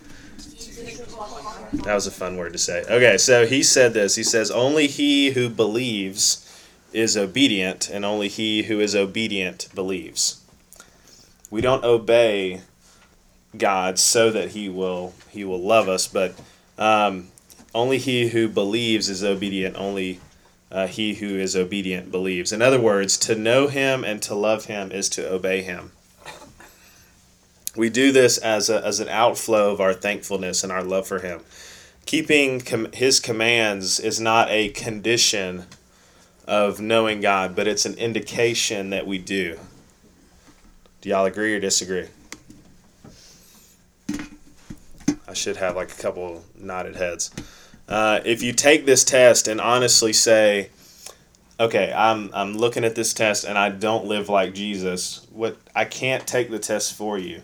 That 1.83 1.95
was 1.95 2.05
a 2.05 2.11
fun 2.11 2.37
word 2.37 2.53
to 2.53 2.59
say. 2.59 2.83
Okay, 2.83 3.17
so 3.17 3.47
he 3.47 3.63
said 3.63 3.93
this. 3.93 4.15
He 4.15 4.23
says, 4.23 4.51
Only 4.51 4.87
he 4.87 5.31
who 5.31 5.49
believes 5.49 6.43
is 6.93 7.17
obedient, 7.17 7.89
and 7.89 8.05
only 8.05 8.27
he 8.27 8.63
who 8.63 8.79
is 8.79 8.95
obedient 8.95 9.67
believes. 9.73 10.43
We 11.49 11.61
don't 11.61 11.83
obey 11.83 12.61
God 13.57 13.97
so 13.97 14.29
that 14.31 14.49
he 14.49 14.69
will 14.69 15.13
he 15.29 15.43
will 15.43 15.61
love 15.61 15.89
us, 15.89 16.07
but 16.07 16.35
um, 16.77 17.29
only 17.77 17.99
he 17.99 18.29
who 18.29 18.47
believes 18.47 19.07
is 19.07 19.23
obedient. 19.23 19.77
Only 19.77 20.19
uh, 20.71 20.87
he 20.87 21.13
who 21.13 21.37
is 21.37 21.55
obedient 21.55 22.11
believes. 22.11 22.51
In 22.51 22.61
other 22.61 22.81
words, 22.81 23.17
to 23.19 23.35
know 23.35 23.67
him 23.67 24.03
and 24.03 24.19
to 24.23 24.33
love 24.33 24.65
him 24.65 24.91
is 24.91 25.07
to 25.09 25.31
obey 25.31 25.61
him. 25.61 25.91
We 27.75 27.91
do 27.91 28.11
this 28.11 28.39
as, 28.39 28.71
a, 28.71 28.83
as 28.83 28.99
an 28.99 29.09
outflow 29.09 29.71
of 29.71 29.79
our 29.79 29.93
thankfulness 29.93 30.63
and 30.63 30.71
our 30.71 30.83
love 30.83 31.07
for 31.07 31.19
him. 31.19 31.41
Keeping 32.07 32.61
com- 32.61 32.91
his 32.93 33.19
commands 33.19 33.99
is 33.99 34.19
not 34.19 34.49
a 34.49 34.69
condition 34.69 35.65
of 36.47 36.79
knowing 36.81 37.21
God, 37.21 37.55
but 37.55 37.67
it's 37.67 37.85
an 37.85 37.93
indication 37.93 38.89
that 38.89 39.05
we 39.05 39.19
do. 39.19 39.59
Do 41.01 41.09
y'all 41.09 41.25
agree 41.25 41.53
or 41.53 41.59
disagree? 41.59 42.07
I 45.27 45.33
should 45.33 45.57
have 45.57 45.75
like 45.75 45.91
a 45.91 46.01
couple 46.01 46.43
nodded 46.57 46.95
heads. 46.95 47.29
Uh, 47.87 48.19
if 48.25 48.41
you 48.41 48.51
take 48.51 48.85
this 48.85 49.03
test 49.03 49.47
and 49.47 49.61
honestly 49.61 50.11
say, 50.11 50.69
okay, 51.59 51.93
I'm, 51.93 52.29
I'm 52.33 52.57
looking 52.57 52.83
at 52.83 52.95
this 52.95 53.13
test 53.13 53.45
and 53.45 53.57
I 53.57 53.69
don't 53.69 54.05
live 54.05 54.29
like 54.29 54.53
Jesus, 54.53 55.25
what 55.31 55.57
I 55.75 55.85
can't 55.85 56.27
take 56.27 56.49
the 56.49 56.59
test 56.59 56.93
for 56.93 57.17
you. 57.17 57.41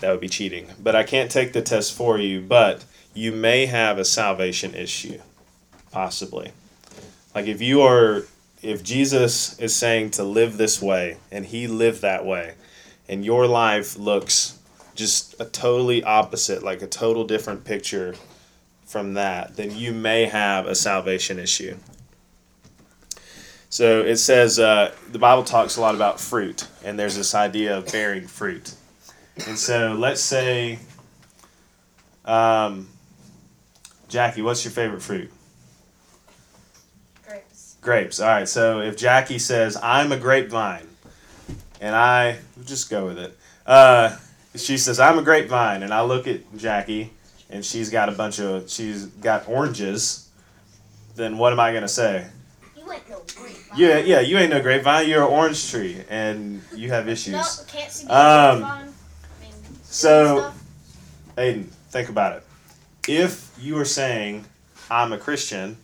That 0.00 0.10
would 0.10 0.20
be 0.20 0.28
cheating. 0.28 0.66
But 0.82 0.96
I 0.96 1.04
can't 1.04 1.30
take 1.30 1.52
the 1.52 1.62
test 1.62 1.94
for 1.94 2.18
you, 2.18 2.40
but 2.40 2.84
you 3.14 3.30
may 3.30 3.66
have 3.66 3.98
a 3.98 4.04
salvation 4.04 4.74
issue, 4.74 5.20
possibly. 5.92 6.50
Like 7.34 7.46
if 7.46 7.62
you 7.62 7.82
are, 7.82 8.24
if 8.62 8.82
Jesus 8.82 9.58
is 9.60 9.74
saying 9.74 10.10
to 10.12 10.24
live 10.24 10.56
this 10.56 10.82
way 10.82 11.18
and 11.30 11.46
he 11.46 11.66
lived 11.68 12.02
that 12.02 12.24
way, 12.26 12.54
and 13.08 13.24
your 13.24 13.46
life 13.46 13.96
looks 13.96 14.58
just 14.94 15.40
a 15.40 15.44
totally 15.44 16.02
opposite, 16.02 16.62
like 16.62 16.82
a 16.82 16.86
total 16.86 17.24
different 17.24 17.64
picture 17.64 18.14
from 18.94 19.14
that, 19.14 19.56
then 19.56 19.76
you 19.76 19.92
may 19.92 20.24
have 20.26 20.68
a 20.68 20.74
salvation 20.76 21.40
issue. 21.40 21.76
So 23.68 24.02
it 24.02 24.18
says 24.18 24.60
uh, 24.60 24.94
the 25.10 25.18
Bible 25.18 25.42
talks 25.42 25.76
a 25.76 25.80
lot 25.80 25.96
about 25.96 26.20
fruit, 26.20 26.68
and 26.84 26.96
there's 26.96 27.16
this 27.16 27.34
idea 27.34 27.76
of 27.76 27.90
bearing 27.90 28.28
fruit. 28.28 28.72
And 29.48 29.58
so 29.58 29.96
let's 29.98 30.20
say, 30.20 30.78
um, 32.24 32.86
Jackie, 34.06 34.42
what's 34.42 34.64
your 34.64 34.70
favorite 34.70 35.02
fruit? 35.02 35.32
Grapes. 37.26 37.76
Grapes. 37.80 38.20
All 38.20 38.28
right. 38.28 38.48
So 38.48 38.80
if 38.80 38.96
Jackie 38.96 39.40
says, 39.40 39.76
I'm 39.82 40.12
a 40.12 40.16
grapevine, 40.16 40.86
and 41.80 41.96
I, 41.96 42.38
we'll 42.54 42.64
just 42.64 42.88
go 42.90 43.06
with 43.06 43.18
it. 43.18 43.36
Uh, 43.66 44.16
she 44.54 44.78
says, 44.78 45.00
I'm 45.00 45.18
a 45.18 45.22
grapevine, 45.22 45.82
and 45.82 45.92
I 45.92 46.02
look 46.02 46.28
at 46.28 46.56
Jackie, 46.56 47.10
and 47.50 47.64
she's 47.64 47.90
got 47.90 48.08
a 48.08 48.12
bunch 48.12 48.40
of, 48.40 48.68
she's 48.70 49.06
got 49.06 49.48
oranges, 49.48 50.28
then 51.16 51.38
what 51.38 51.52
am 51.52 51.60
I 51.60 51.72
to 51.72 51.88
say? 51.88 52.26
You 52.76 52.90
ain't 52.92 53.08
no 53.08 53.22
grapevine. 53.36 53.78
Yeah, 53.78 53.98
yeah, 53.98 54.20
you 54.20 54.38
ain't 54.38 54.50
no 54.50 54.60
grapevine, 54.60 55.08
you're 55.08 55.22
an 55.22 55.30
orange 55.32 55.70
tree, 55.70 56.02
and 56.08 56.62
you 56.74 56.90
have 56.90 57.08
issues. 57.08 57.34
No, 57.34 57.64
can't 57.66 57.90
see 57.92 58.06
Um, 58.06 58.58
grapevine. 58.60 58.88
I 58.88 59.44
mean, 59.44 59.52
so- 59.84 60.52
Aiden, 61.36 61.66
think 61.90 62.08
about 62.08 62.36
it. 62.36 62.42
If 63.08 63.50
you 63.58 63.78
are 63.78 63.84
saying, 63.84 64.44
I'm 64.90 65.12
a 65.12 65.18
Christian, 65.18 65.76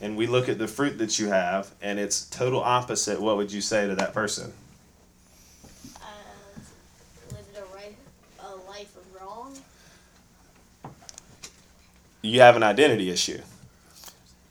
and 0.00 0.16
we 0.16 0.26
look 0.26 0.48
at 0.48 0.58
the 0.58 0.68
fruit 0.68 0.98
that 0.98 1.18
you 1.18 1.28
have, 1.28 1.70
and 1.82 1.98
it's 1.98 2.24
total 2.28 2.60
opposite, 2.60 3.20
what 3.20 3.36
would 3.36 3.50
you 3.52 3.60
say 3.60 3.86
to 3.88 3.94
that 3.96 4.14
person? 4.14 4.52
uh, 6.00 6.04
lived 7.34 7.56
a, 7.56 7.74
right, 7.74 7.96
a 8.40 8.70
life 8.70 8.94
of 8.96 9.20
wrong. 9.20 9.54
You 12.28 12.40
have 12.40 12.56
an 12.56 12.62
identity 12.62 13.10
issue. 13.10 13.40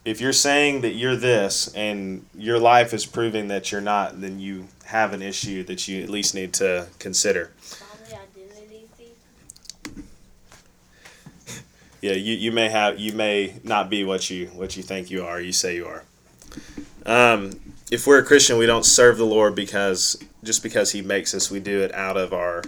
If 0.04 0.20
you're 0.20 0.34
saying 0.34 0.82
that 0.82 0.96
you're 0.96 1.16
this, 1.16 1.72
and 1.76 2.26
your 2.36 2.60
life 2.60 2.92
is 2.92 3.06
proving 3.06 3.50
that 3.50 3.72
you're 3.72 3.82
not, 3.82 4.20
then 4.20 4.40
you 4.40 4.68
have 4.86 5.14
an 5.14 5.22
issue 5.22 5.64
that 5.66 5.88
you 5.88 6.02
at 6.02 6.10
least 6.10 6.34
need 6.34 6.54
to 6.54 6.88
consider. 6.98 7.52
Yeah, 12.02 12.14
you, 12.14 12.34
you 12.36 12.52
may 12.52 12.70
have 12.70 13.00
you 13.00 13.14
may 13.14 13.56
not 13.64 13.90
be 13.90 14.04
what 14.04 14.30
you 14.30 14.48
what 14.48 14.78
you 14.78 14.84
think 14.84 15.12
you 15.12 15.26
are. 15.26 15.42
You 15.42 15.52
say 15.52 15.76
you 15.76 15.88
are. 15.88 16.04
Um, 17.06 17.60
if 17.92 18.08
we're 18.08 18.20
a 18.20 18.24
Christian, 18.24 18.58
we 18.58 18.66
don't 18.66 18.86
serve 18.86 19.18
the 19.18 19.26
Lord 19.26 19.56
because 19.56 20.18
just 20.44 20.64
because 20.64 20.92
He 20.92 21.02
makes 21.02 21.34
us. 21.34 21.52
We 21.52 21.60
do 21.60 21.82
it 21.82 21.94
out 21.94 22.18
of 22.18 22.34
our 22.34 22.64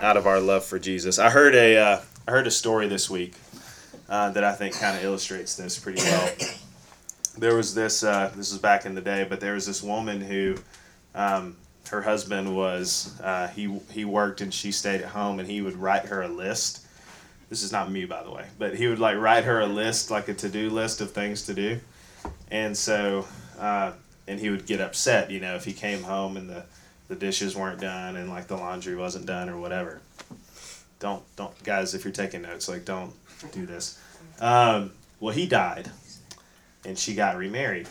out 0.00 0.16
of 0.16 0.26
our 0.26 0.40
love 0.40 0.64
for 0.64 0.78
Jesus. 0.78 1.18
I 1.18 1.30
heard 1.30 1.54
a 1.54 1.76
uh, 1.76 2.00
I 2.26 2.30
heard 2.30 2.46
a 2.46 2.50
story 2.50 2.88
this 2.88 3.10
week 3.10 3.34
uh, 4.08 4.30
that 4.30 4.44
I 4.44 4.52
think 4.52 4.74
kind 4.74 4.96
of 4.96 5.04
illustrates 5.04 5.56
this 5.56 5.78
pretty 5.78 6.02
well. 6.02 6.30
There 7.36 7.54
was 7.54 7.74
this 7.74 8.02
uh, 8.02 8.32
this 8.36 8.52
was 8.52 8.60
back 8.60 8.84
in 8.84 8.94
the 8.94 9.00
day, 9.00 9.26
but 9.28 9.40
there 9.40 9.54
was 9.54 9.66
this 9.66 9.82
woman 9.82 10.20
who 10.20 10.56
um, 11.14 11.56
her 11.88 12.02
husband 12.02 12.54
was 12.54 13.18
uh, 13.22 13.48
he 13.48 13.78
he 13.90 14.04
worked 14.04 14.40
and 14.40 14.52
she 14.52 14.72
stayed 14.72 15.00
at 15.00 15.08
home, 15.10 15.38
and 15.38 15.48
he 15.48 15.60
would 15.60 15.76
write 15.76 16.06
her 16.06 16.22
a 16.22 16.28
list. 16.28 16.84
This 17.48 17.62
is 17.62 17.72
not 17.72 17.90
me, 17.90 18.04
by 18.04 18.22
the 18.22 18.30
way, 18.30 18.44
but 18.58 18.74
he 18.74 18.88
would 18.88 18.98
like 18.98 19.16
write 19.16 19.44
her 19.44 19.60
a 19.60 19.66
list, 19.66 20.10
like 20.10 20.28
a 20.28 20.34
to 20.34 20.48
do 20.48 20.68
list 20.68 21.00
of 21.00 21.12
things 21.12 21.44
to 21.44 21.54
do, 21.54 21.80
and 22.50 22.76
so 22.76 23.26
uh, 23.58 23.92
and 24.26 24.38
he 24.38 24.50
would 24.50 24.66
get 24.66 24.80
upset, 24.80 25.30
you 25.30 25.40
know, 25.40 25.54
if 25.54 25.64
he 25.64 25.72
came 25.72 26.02
home 26.02 26.36
and 26.36 26.48
the 26.48 26.64
the 27.08 27.16
dishes 27.16 27.56
weren't 27.56 27.80
done 27.80 28.16
and 28.16 28.28
like 28.28 28.46
the 28.46 28.56
laundry 28.56 28.94
wasn't 28.94 29.24
done 29.24 29.48
or 29.48 29.58
whatever. 29.58 30.00
Don't 31.00 31.22
don't 31.36 31.62
guys, 31.64 31.94
if 31.94 32.04
you're 32.04 32.12
taking 32.12 32.42
notes, 32.42 32.68
like 32.68 32.84
don't 32.84 33.14
do 33.52 33.66
this. 33.66 33.98
Um, 34.40 34.92
well, 35.20 35.34
he 35.34 35.46
died, 35.46 35.90
and 36.84 36.98
she 36.98 37.14
got 37.14 37.36
remarried. 37.36 37.88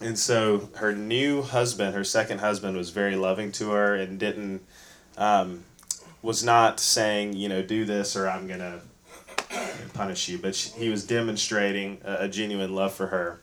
And 0.00 0.18
so 0.18 0.68
her 0.76 0.94
new 0.94 1.42
husband, 1.42 1.94
her 1.94 2.04
second 2.04 2.38
husband, 2.38 2.76
was 2.76 2.90
very 2.90 3.16
loving 3.16 3.52
to 3.52 3.70
her 3.70 3.94
and 3.94 4.18
didn't, 4.18 4.62
um, 5.16 5.64
was 6.20 6.42
not 6.42 6.80
saying, 6.80 7.34
you 7.34 7.48
know, 7.48 7.62
do 7.62 7.84
this 7.84 8.16
or 8.16 8.28
I'm 8.28 8.46
gonna 8.46 8.80
punish 9.94 10.28
you, 10.28 10.38
but 10.38 10.54
she, 10.54 10.70
he 10.70 10.88
was 10.88 11.06
demonstrating 11.06 12.00
a, 12.04 12.24
a 12.24 12.28
genuine 12.28 12.74
love 12.74 12.92
for 12.92 13.06
her. 13.08 13.40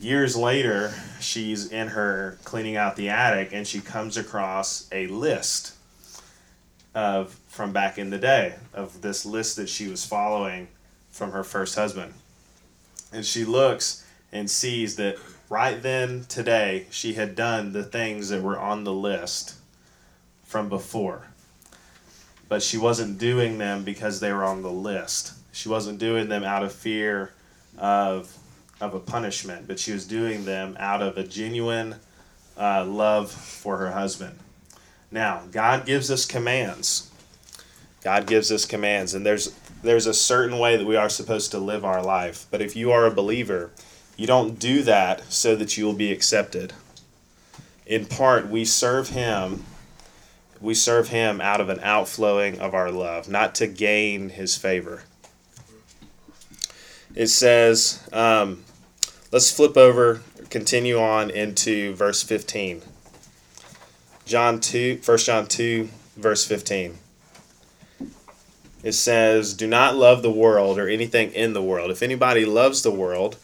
Years 0.00 0.36
later, 0.36 0.94
she's 1.20 1.70
in 1.70 1.88
her 1.88 2.38
cleaning 2.44 2.76
out 2.76 2.96
the 2.96 3.08
attic 3.08 3.50
and 3.52 3.66
she 3.66 3.80
comes 3.80 4.16
across 4.16 4.88
a 4.92 5.06
list 5.06 5.74
of 6.94 7.38
from 7.56 7.72
back 7.72 7.96
in 7.96 8.10
the 8.10 8.18
day 8.18 8.54
of 8.74 9.00
this 9.00 9.24
list 9.24 9.56
that 9.56 9.68
she 9.68 9.88
was 9.88 10.04
following 10.04 10.68
from 11.10 11.32
her 11.32 11.42
first 11.42 11.74
husband. 11.74 12.12
And 13.12 13.24
she 13.24 13.46
looks 13.46 14.04
and 14.30 14.50
sees 14.50 14.96
that 14.96 15.16
right 15.48 15.80
then, 15.82 16.26
today, 16.28 16.86
she 16.90 17.14
had 17.14 17.34
done 17.34 17.72
the 17.72 17.82
things 17.82 18.28
that 18.28 18.42
were 18.42 18.58
on 18.58 18.84
the 18.84 18.92
list 18.92 19.54
from 20.44 20.68
before. 20.68 21.28
But 22.46 22.62
she 22.62 22.76
wasn't 22.76 23.18
doing 23.18 23.56
them 23.56 23.84
because 23.84 24.20
they 24.20 24.32
were 24.34 24.44
on 24.44 24.62
the 24.62 24.70
list. 24.70 25.32
She 25.52 25.70
wasn't 25.70 25.98
doing 25.98 26.28
them 26.28 26.44
out 26.44 26.62
of 26.62 26.72
fear 26.72 27.32
of, 27.78 28.36
of 28.82 28.92
a 28.92 29.00
punishment, 29.00 29.66
but 29.66 29.78
she 29.78 29.92
was 29.92 30.06
doing 30.06 30.44
them 30.44 30.76
out 30.78 31.00
of 31.00 31.16
a 31.16 31.24
genuine 31.24 31.94
uh, 32.58 32.84
love 32.84 33.30
for 33.30 33.78
her 33.78 33.92
husband. 33.92 34.38
Now, 35.10 35.44
God 35.50 35.86
gives 35.86 36.10
us 36.10 36.26
commands. 36.26 37.10
God 38.02 38.26
gives 38.26 38.52
us 38.52 38.64
commands, 38.64 39.14
and 39.14 39.26
there's 39.26 39.54
there's 39.82 40.06
a 40.06 40.14
certain 40.14 40.58
way 40.58 40.76
that 40.76 40.86
we 40.86 40.96
are 40.96 41.08
supposed 41.08 41.50
to 41.52 41.58
live 41.58 41.84
our 41.84 42.02
life. 42.02 42.46
But 42.50 42.62
if 42.62 42.76
you 42.76 42.92
are 42.92 43.06
a 43.06 43.10
believer, 43.10 43.70
you 44.16 44.26
don't 44.26 44.58
do 44.58 44.82
that 44.82 45.30
so 45.32 45.54
that 45.56 45.76
you 45.76 45.84
will 45.84 45.92
be 45.92 46.12
accepted. 46.12 46.72
In 47.84 48.06
part, 48.06 48.48
we 48.48 48.64
serve 48.64 49.10
Him. 49.10 49.64
We 50.60 50.74
serve 50.74 51.08
Him 51.08 51.40
out 51.40 51.60
of 51.60 51.68
an 51.68 51.80
outflowing 51.80 52.58
of 52.58 52.74
our 52.74 52.90
love, 52.90 53.28
not 53.28 53.54
to 53.56 53.66
gain 53.66 54.30
His 54.30 54.56
favor. 54.56 55.02
It 57.14 57.28
says, 57.28 58.06
um, 58.12 58.64
let's 59.32 59.50
flip 59.50 59.76
over, 59.76 60.22
continue 60.50 60.98
on 60.98 61.30
into 61.30 61.94
verse 61.94 62.22
15. 62.22 62.82
John 64.24 64.60
2, 64.60 65.00
1 65.04 65.18
John 65.18 65.46
2, 65.46 65.88
verse 66.16 66.44
15. 66.44 66.98
It 68.86 68.94
says, 68.94 69.54
Do 69.54 69.66
not 69.66 69.96
love 69.96 70.22
the 70.22 70.30
world 70.30 70.78
or 70.78 70.88
anything 70.88 71.32
in 71.32 71.54
the 71.54 71.62
world. 71.62 71.90
If 71.90 72.04
anybody 72.04 72.44
loves 72.44 72.82
the 72.82 72.92
world, 72.92 73.36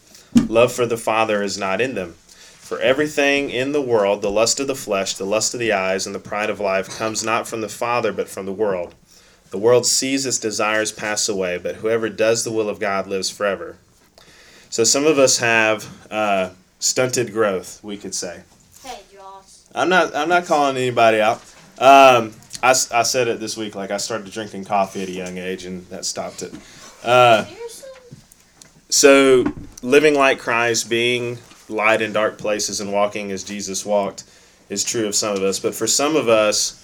love 0.46 0.72
for 0.72 0.86
the 0.86 0.96
Father 0.96 1.42
is 1.42 1.58
not 1.58 1.80
in 1.80 1.96
them. 1.96 2.12
For 2.12 2.78
everything 2.78 3.50
in 3.50 3.72
the 3.72 3.82
world, 3.82 4.22
the 4.22 4.30
lust 4.30 4.60
of 4.60 4.68
the 4.68 4.76
flesh, 4.76 5.14
the 5.14 5.24
lust 5.24 5.52
of 5.52 5.58
the 5.58 5.72
eyes, 5.72 6.06
and 6.06 6.14
the 6.14 6.20
pride 6.20 6.48
of 6.48 6.60
life, 6.60 6.88
comes 6.96 7.24
not 7.24 7.48
from 7.48 7.60
the 7.60 7.68
Father, 7.68 8.12
but 8.12 8.28
from 8.28 8.46
the 8.46 8.52
world. 8.52 8.94
The 9.50 9.58
world 9.58 9.84
sees 9.84 10.26
its 10.26 10.38
desires 10.38 10.92
pass 10.92 11.28
away, 11.28 11.58
but 11.58 11.74
whoever 11.74 12.08
does 12.08 12.44
the 12.44 12.52
will 12.52 12.68
of 12.68 12.78
God 12.78 13.08
lives 13.08 13.28
forever. 13.28 13.78
So 14.70 14.84
some 14.84 15.06
of 15.06 15.18
us 15.18 15.38
have 15.38 15.88
uh, 16.08 16.50
stunted 16.78 17.32
growth, 17.32 17.82
we 17.82 17.96
could 17.96 18.14
say. 18.14 18.42
Hey, 18.84 19.00
Josh. 19.12 19.42
I'm 19.74 19.88
not. 19.88 20.14
I'm 20.14 20.28
not 20.28 20.44
calling 20.44 20.76
anybody 20.76 21.20
out. 21.20 21.42
Um, 21.80 22.32
I, 22.62 22.70
I 22.70 23.02
said 23.02 23.28
it 23.28 23.40
this 23.40 23.56
week. 23.56 23.74
Like 23.74 23.90
I 23.90 23.96
started 23.96 24.30
drinking 24.32 24.64
coffee 24.64 25.02
at 25.02 25.08
a 25.08 25.12
young 25.12 25.38
age, 25.38 25.64
and 25.64 25.86
that 25.88 26.04
stopped 26.04 26.42
it. 26.42 26.54
Uh, 27.02 27.44
so 28.88 29.44
living 29.82 30.14
like 30.14 30.38
Christ, 30.38 30.88
being 30.88 31.38
light 31.68 32.02
in 32.02 32.12
dark 32.12 32.38
places, 32.38 32.80
and 32.80 32.92
walking 32.92 33.32
as 33.32 33.42
Jesus 33.42 33.84
walked, 33.84 34.24
is 34.68 34.84
true 34.84 35.06
of 35.06 35.14
some 35.14 35.36
of 35.36 35.42
us. 35.42 35.58
But 35.58 35.74
for 35.74 35.86
some 35.86 36.14
of 36.14 36.28
us, 36.28 36.78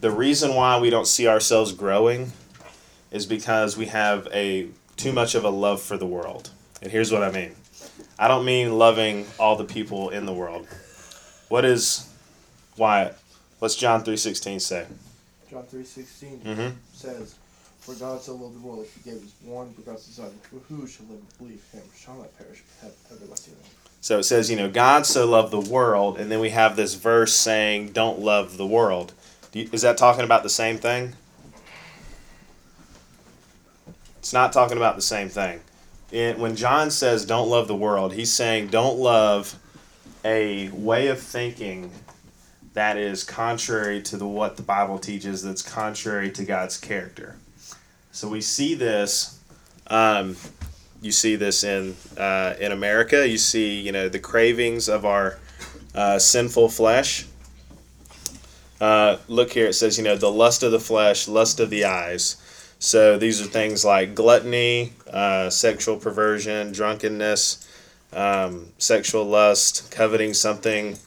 the 0.00 0.10
reason 0.10 0.54
why 0.54 0.78
we 0.78 0.90
don't 0.90 1.06
see 1.06 1.26
ourselves 1.26 1.72
growing 1.72 2.32
is 3.10 3.26
because 3.26 3.76
we 3.76 3.86
have 3.86 4.28
a 4.32 4.68
too 4.96 5.12
much 5.12 5.34
of 5.34 5.44
a 5.44 5.50
love 5.50 5.82
for 5.82 5.96
the 5.96 6.06
world. 6.06 6.50
And 6.80 6.90
here's 6.90 7.12
what 7.12 7.22
I 7.22 7.30
mean. 7.30 7.54
I 8.18 8.28
don't 8.28 8.44
mean 8.44 8.78
loving 8.78 9.26
all 9.38 9.56
the 9.56 9.64
people 9.64 10.10
in 10.10 10.26
the 10.26 10.32
world. 10.32 10.66
What 11.48 11.64
is 11.64 12.08
Wyatt? 12.76 13.16
What's 13.62 13.76
John 13.76 14.02
three 14.02 14.16
sixteen 14.16 14.58
say? 14.58 14.86
John 15.48 15.62
three 15.70 15.84
sixteen 15.84 16.40
Mhm. 16.44 16.72
says, 16.96 17.36
"For 17.78 17.94
God 17.94 18.20
so 18.20 18.34
loved 18.34 18.56
the 18.56 18.66
world 18.66 18.80
that 18.80 18.88
He 18.88 19.08
gave 19.08 19.22
His 19.22 19.30
one 19.44 19.68
begotten 19.68 20.02
Son, 20.02 20.32
for 20.50 20.56
who 20.68 20.84
shall 20.84 21.06
live 21.06 21.20
and 21.20 21.38
believe 21.38 21.62
Him 21.70 21.82
shall 21.96 22.16
not 22.16 22.36
perish 22.36 22.64
but 22.80 22.88
have 22.88 22.96
everlasting 23.12 23.54
life." 23.54 23.72
So 24.00 24.18
it 24.18 24.24
says, 24.24 24.50
you 24.50 24.56
know, 24.56 24.68
God 24.68 25.06
so 25.06 25.28
loved 25.28 25.52
the 25.52 25.60
world, 25.60 26.18
and 26.18 26.28
then 26.28 26.40
we 26.40 26.50
have 26.50 26.74
this 26.74 26.94
verse 26.94 27.36
saying, 27.36 27.92
"Don't 27.92 28.18
love 28.18 28.56
the 28.56 28.66
world." 28.66 29.12
Do 29.52 29.60
you, 29.60 29.68
is 29.70 29.82
that 29.82 29.96
talking 29.96 30.24
about 30.24 30.42
the 30.42 30.50
same 30.50 30.76
thing? 30.76 31.14
It's 34.18 34.32
not 34.32 34.52
talking 34.52 34.76
about 34.76 34.96
the 34.96 35.02
same 35.02 35.28
thing. 35.28 35.60
It, 36.10 36.36
when 36.36 36.56
John 36.56 36.90
says, 36.90 37.24
"Don't 37.24 37.48
love 37.48 37.68
the 37.68 37.76
world," 37.76 38.14
he's 38.14 38.32
saying, 38.32 38.70
"Don't 38.70 38.98
love 38.98 39.54
a 40.24 40.68
way 40.70 41.06
of 41.06 41.22
thinking 41.22 41.92
that 42.74 42.96
is 42.96 43.24
contrary 43.24 44.02
to 44.02 44.16
the 44.16 44.26
what 44.26 44.56
the 44.56 44.62
Bible 44.62 44.98
teaches. 44.98 45.42
That's 45.42 45.62
contrary 45.62 46.30
to 46.32 46.44
God's 46.44 46.78
character." 46.78 47.36
So 48.12 48.28
we 48.28 48.40
see 48.40 48.74
this. 48.74 49.38
Um, 49.86 50.36
you 51.00 51.12
see 51.12 51.36
this 51.36 51.64
in 51.64 51.96
uh, 52.16 52.54
in 52.60 52.72
America. 52.72 53.26
You 53.26 53.38
see, 53.38 53.80
you 53.80 53.92
know, 53.92 54.08
the 54.08 54.18
cravings 54.18 54.88
of 54.88 55.04
our 55.04 55.38
uh, 55.94 56.18
sinful 56.18 56.68
flesh. 56.68 57.26
Uh, 58.80 59.18
look 59.28 59.52
here. 59.52 59.66
It 59.66 59.74
says, 59.74 59.96
you 59.96 60.04
know, 60.04 60.16
the 60.16 60.30
lust 60.30 60.62
of 60.62 60.72
the 60.72 60.80
flesh, 60.80 61.28
lust 61.28 61.60
of 61.60 61.70
the 61.70 61.84
eyes. 61.84 62.36
So 62.78 63.16
these 63.16 63.40
are 63.40 63.44
things 63.44 63.84
like 63.84 64.16
gluttony, 64.16 64.92
uh, 65.08 65.50
sexual 65.50 65.98
perversion, 65.98 66.72
drunkenness, 66.72 67.68
um, 68.12 68.72
sexual 68.78 69.24
lust, 69.24 69.92
coveting 69.92 70.34
something 70.34 70.98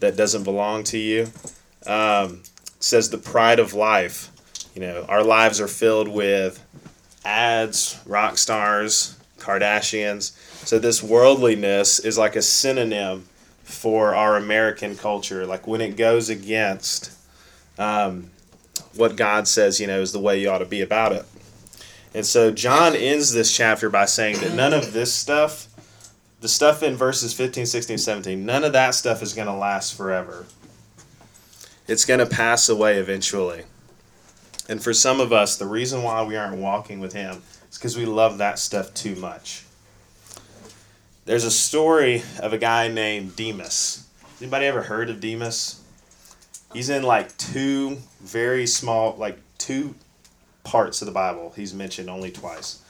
that 0.00 0.16
doesn't 0.16 0.44
belong 0.44 0.84
to 0.84 0.98
you. 0.98 1.28
Um, 1.86 2.42
says 2.78 3.10
the 3.10 3.18
pride 3.18 3.58
of 3.58 3.74
life. 3.74 4.30
You 4.74 4.80
know, 4.82 5.04
our 5.08 5.22
lives 5.22 5.60
are 5.60 5.68
filled 5.68 6.08
with 6.08 6.64
ads, 7.24 8.00
rock 8.06 8.38
stars, 8.38 9.16
Kardashians. 9.38 10.32
So 10.66 10.78
this 10.78 11.02
worldliness 11.02 11.98
is 11.98 12.18
like 12.18 12.36
a 12.36 12.42
synonym 12.42 13.26
for 13.64 14.14
our 14.14 14.36
American 14.36 14.96
culture. 14.96 15.46
Like 15.46 15.66
when 15.66 15.80
it 15.80 15.96
goes 15.96 16.28
against 16.28 17.12
um, 17.78 18.30
what 18.94 19.16
God 19.16 19.48
says, 19.48 19.80
you 19.80 19.86
know, 19.86 20.00
is 20.00 20.12
the 20.12 20.20
way 20.20 20.40
you 20.40 20.50
ought 20.50 20.58
to 20.58 20.66
be 20.66 20.80
about 20.82 21.12
it. 21.12 21.24
And 22.12 22.26
so 22.26 22.50
John 22.50 22.96
ends 22.96 23.32
this 23.32 23.54
chapter 23.54 23.88
by 23.88 24.04
saying 24.04 24.40
that 24.40 24.54
none 24.54 24.72
of 24.72 24.92
this 24.92 25.14
stuff, 25.14 25.68
the 26.40 26.48
stuff 26.48 26.82
in 26.82 26.96
verses 26.96 27.34
15, 27.34 27.66
16, 27.66 27.98
17, 27.98 28.46
none 28.46 28.64
of 28.64 28.72
that 28.72 28.94
stuff 28.94 29.22
is 29.22 29.34
going 29.34 29.46
to 29.46 29.54
last 29.54 29.94
forever. 29.94 30.46
It's 31.86 32.04
going 32.04 32.20
to 32.20 32.26
pass 32.26 32.68
away 32.68 32.98
eventually. 32.98 33.64
And 34.68 34.82
for 34.82 34.94
some 34.94 35.20
of 35.20 35.32
us, 35.32 35.56
the 35.56 35.66
reason 35.66 36.02
why 36.02 36.22
we 36.22 36.36
aren't 36.36 36.56
walking 36.56 37.00
with 37.00 37.12
Him 37.12 37.42
is 37.70 37.76
because 37.76 37.96
we 37.96 38.06
love 38.06 38.38
that 38.38 38.58
stuff 38.58 38.94
too 38.94 39.16
much. 39.16 39.64
There's 41.26 41.44
a 41.44 41.50
story 41.50 42.22
of 42.40 42.52
a 42.52 42.58
guy 42.58 42.88
named 42.88 43.36
Demas. 43.36 44.06
Anybody 44.40 44.66
ever 44.66 44.82
heard 44.82 45.10
of 45.10 45.20
Demas? 45.20 45.82
He's 46.72 46.88
in 46.88 47.02
like 47.02 47.36
two 47.36 47.98
very 48.20 48.66
small, 48.66 49.16
like 49.16 49.38
two 49.58 49.94
parts 50.64 51.02
of 51.02 51.06
the 51.06 51.12
Bible. 51.12 51.52
He's 51.56 51.74
mentioned 51.74 52.08
only 52.08 52.30
twice. 52.30 52.82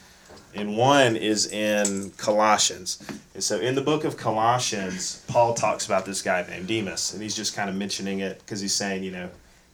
And 0.55 0.77
one 0.77 1.17
is 1.17 1.47
in 1.47 2.11
Colossians. 2.17 3.03
And 3.35 3.43
so 3.43 3.61
in 3.61 3.75
the 3.75 3.81
book 3.81 4.05
of 4.05 4.17
Colossians, 4.17 5.25
Paul 5.29 5.55
talks 5.55 5.87
about 5.87 6.05
this 6.05 6.23
guy 6.23 6.45
named 6.49 6.67
Demas. 6.67 7.13
And 7.13 7.23
he's 7.23 7.37
just 7.37 7.55
kind 7.55 7.71
of 7.71 7.77
mentioning 7.77 8.21
it 8.21 8.41
because 8.41 8.61
he's 8.61 8.75
saying, 8.75 9.05
you 9.05 9.13
know, 9.13 9.31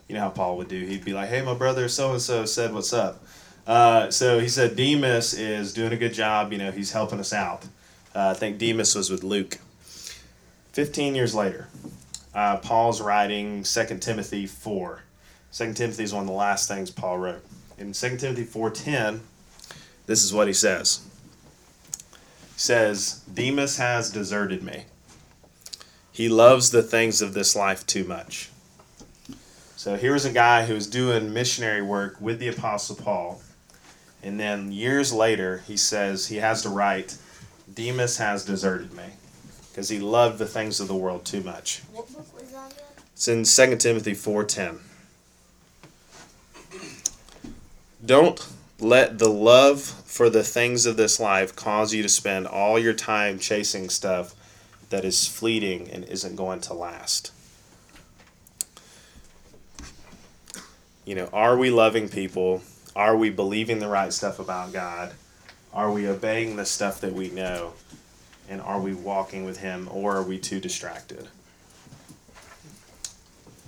you 0.08 0.14
know 0.14 0.20
how 0.20 0.28
Paul 0.30 0.56
would 0.58 0.68
do. 0.68 0.84
He'd 0.84 1.04
be 1.04 1.12
like, 1.12 1.28
hey, 1.28 1.42
my 1.42 1.54
brother 1.54 1.88
so 1.88 2.12
and 2.12 2.20
so 2.20 2.44
said, 2.44 2.72
what's 2.72 2.92
up? 2.92 3.24
Uh, 3.66 4.10
so 4.10 4.38
he 4.38 4.48
said 4.48 4.76
Demas 4.76 5.34
is 5.34 5.72
doing 5.72 5.92
a 5.92 5.96
good 5.96 6.14
job. 6.14 6.52
You 6.52 6.58
know, 6.58 6.70
he's 6.70 6.92
helping 6.92 7.18
us 7.18 7.32
out. 7.32 7.64
Uh, 8.14 8.28
I 8.30 8.34
think 8.34 8.58
Demas 8.58 8.94
was 8.94 9.10
with 9.10 9.24
Luke. 9.24 9.58
15 10.72 11.14
years 11.14 11.34
later, 11.34 11.68
uh, 12.34 12.58
Paul's 12.58 13.00
writing 13.00 13.62
2 13.62 13.98
Timothy 13.98 14.46
4. 14.46 15.02
2 15.52 15.72
Timothy 15.72 16.04
is 16.04 16.12
one 16.12 16.22
of 16.22 16.28
the 16.28 16.34
last 16.34 16.68
things 16.68 16.90
Paul 16.90 17.18
wrote. 17.18 17.44
In 17.78 17.92
2 17.92 18.16
Timothy 18.18 18.44
4.10, 18.44 19.20
this 20.06 20.24
is 20.24 20.32
what 20.32 20.46
he 20.46 20.52
says. 20.52 21.00
He 22.54 22.60
says, 22.60 23.22
Demas 23.32 23.76
has 23.76 24.10
deserted 24.10 24.62
me. 24.62 24.84
He 26.10 26.28
loves 26.28 26.70
the 26.70 26.82
things 26.82 27.20
of 27.20 27.34
this 27.34 27.54
life 27.54 27.86
too 27.86 28.04
much. 28.04 28.50
So 29.76 29.96
here's 29.96 30.24
a 30.24 30.32
guy 30.32 30.64
who's 30.64 30.86
doing 30.86 31.32
missionary 31.32 31.82
work 31.82 32.20
with 32.20 32.38
the 32.38 32.48
Apostle 32.48 32.96
Paul. 32.96 33.42
And 34.22 34.40
then 34.40 34.72
years 34.72 35.12
later, 35.12 35.62
he 35.66 35.76
says 35.76 36.28
he 36.28 36.36
has 36.36 36.62
to 36.62 36.70
write, 36.70 37.18
Demas 37.72 38.16
has 38.16 38.44
deserted 38.44 38.92
me 38.94 39.04
because 39.70 39.88
he 39.90 39.98
loved 39.98 40.38
the 40.38 40.46
things 40.46 40.80
of 40.80 40.88
the 40.88 40.96
world 40.96 41.24
too 41.24 41.42
much. 41.42 41.82
What 41.92 42.10
book 42.12 42.34
was 42.34 42.50
that 42.52 42.72
again? 42.72 42.84
It's 43.12 43.28
in 43.28 43.44
2 43.44 43.76
Timothy 43.76 44.12
4:10. 44.12 44.78
Don't 48.04 48.46
let 48.78 49.18
the 49.18 49.28
love 49.28 49.80
for 49.80 50.28
the 50.28 50.42
things 50.42 50.84
of 50.84 50.96
this 50.96 51.18
life 51.18 51.56
cause 51.56 51.94
you 51.94 52.02
to 52.02 52.08
spend 52.08 52.46
all 52.46 52.78
your 52.78 52.92
time 52.92 53.38
chasing 53.38 53.88
stuff 53.88 54.34
that 54.90 55.04
is 55.04 55.26
fleeting 55.26 55.90
and 55.90 56.04
isn't 56.04 56.36
going 56.36 56.60
to 56.60 56.74
last. 56.74 57.32
You 61.04 61.14
know, 61.14 61.28
are 61.32 61.56
we 61.56 61.70
loving 61.70 62.08
people? 62.08 62.62
Are 62.94 63.16
we 63.16 63.30
believing 63.30 63.78
the 63.78 63.88
right 63.88 64.12
stuff 64.12 64.38
about 64.38 64.72
God? 64.72 65.12
Are 65.72 65.90
we 65.90 66.08
obeying 66.08 66.56
the 66.56 66.66
stuff 66.66 67.00
that 67.00 67.12
we 67.12 67.30
know? 67.30 67.74
And 68.48 68.60
are 68.60 68.80
we 68.80 68.94
walking 68.94 69.44
with 69.44 69.58
Him 69.58 69.88
or 69.90 70.16
are 70.16 70.22
we 70.22 70.38
too 70.38 70.60
distracted? 70.60 71.28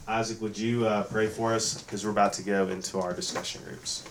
Isaac, 0.07 0.41
would 0.41 0.57
you 0.57 0.87
uh, 0.87 1.03
pray 1.05 1.27
for 1.27 1.53
us? 1.53 1.83
Because 1.83 2.05
we're 2.05 2.13
about 2.13 2.33
to 2.35 2.43
go 2.43 2.69
into 2.69 2.99
our 2.99 3.13
discussion 3.13 3.63
groups. 3.65 4.05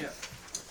Yeah. 0.00 0.33